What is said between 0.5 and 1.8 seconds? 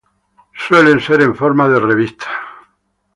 Suelen ser en forma de